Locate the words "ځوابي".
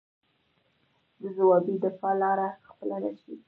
1.35-1.75